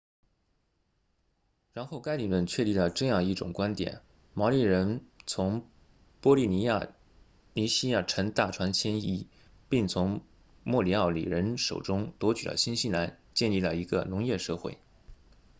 [1.73, 4.01] 然后该理论确立了这样一种观点
[4.33, 5.69] 毛利人从
[6.21, 6.67] 波利尼
[7.67, 9.27] 西亚乘大船迁移
[9.69, 10.23] 并从
[10.63, 14.79] 莫里奥里人手中夺取了新西兰建立了一个农业社会